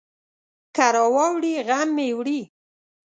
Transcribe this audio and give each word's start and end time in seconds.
که 0.75 0.85
راواړوي، 0.95 1.53
غم 1.67 1.89
مې 1.95 2.07
وړي. 2.17 2.39